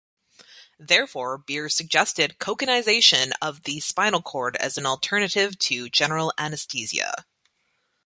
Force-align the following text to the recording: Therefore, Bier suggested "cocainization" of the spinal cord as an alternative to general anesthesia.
Therefore, 0.79 1.37
Bier 1.37 1.69
suggested 1.69 2.37
"cocainization" 2.39 3.33
of 3.39 3.61
the 3.65 3.79
spinal 3.81 4.23
cord 4.23 4.55
as 4.55 4.75
an 4.75 4.87
alternative 4.87 5.59
to 5.59 5.89
general 5.91 6.33
anesthesia. 6.39 7.27